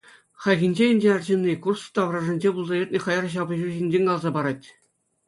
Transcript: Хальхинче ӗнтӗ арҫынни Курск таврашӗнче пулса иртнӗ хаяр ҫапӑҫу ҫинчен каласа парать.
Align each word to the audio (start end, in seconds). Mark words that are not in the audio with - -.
Хальхинче 0.43 0.85
ӗнтӗ 0.93 1.07
арҫынни 1.15 1.53
Курск 1.65 1.87
таврашӗнче 1.97 2.49
пулса 2.55 2.75
иртнӗ 2.79 2.99
хаяр 3.05 3.25
ҫапӑҫу 3.35 3.69
ҫинчен 3.75 4.03
каласа 4.09 4.29
парать. 4.39 4.65